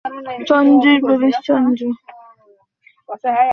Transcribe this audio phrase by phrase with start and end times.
[0.47, 1.81] চন্দ্রের প্রবেশ চন্দ্র।